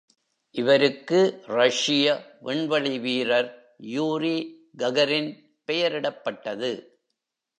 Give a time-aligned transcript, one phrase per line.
[0.55, 1.19] இவருக்கு
[1.47, 2.05] ரஷ்ய
[2.41, 3.49] விண்வெளி வீரர்
[3.77, 4.37] யூரி
[4.77, 5.31] ககரின்
[5.67, 6.71] பெயரிடப்பட்டது.